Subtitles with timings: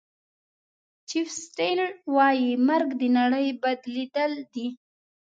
[1.07, 1.79] چیف سیټل
[2.15, 4.67] وایي مرګ د نړۍ بدلېدل دي.